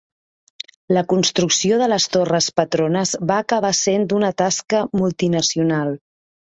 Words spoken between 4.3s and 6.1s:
tasca multinacional.